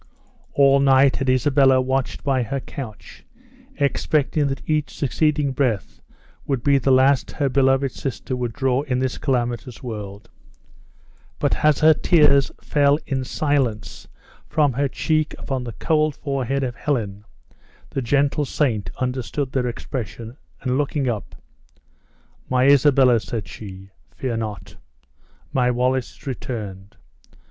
[0.53, 3.23] All night had Isabella watched by her couch,
[3.75, 6.01] expecting that each succeeding breath
[6.47, 10.31] would be the last her beloved sister would draw in this calamitous world;
[11.37, 14.07] but as her tears fell in silence
[14.49, 17.23] from her cheek upon the cold forehead of Helen,
[17.91, 21.35] the gentle saint understood their expression, and looking up:
[22.49, 24.77] "My Isabella," said she, "fear not.
[25.53, 26.97] My Wallace is returned.